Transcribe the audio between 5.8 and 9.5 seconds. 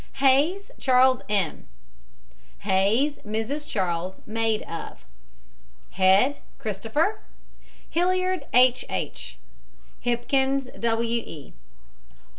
HEAD, CHRISTOPHER. HILLIARD, H. H.